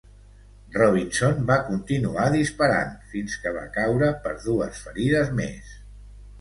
Robinson 0.77 1.43
va 1.51 1.57
continuar 1.67 2.25
disparant 2.37 2.97
fins 3.13 3.37
que 3.45 3.55
va 3.61 3.69
caure 3.79 4.11
per 4.27 4.35
dues 4.51 4.85
ferides 4.89 5.35
més. 5.45 5.81